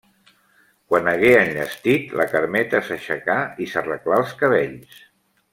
Quan 0.93 1.09
hagué 1.11 1.33
enllestit, 1.41 2.09
la 2.21 2.27
Carmeta 2.33 2.83
s'aixecà 2.89 3.39
i 3.67 3.71
s'arreglà 3.75 4.21
els 4.25 4.37
cabells. 4.45 5.01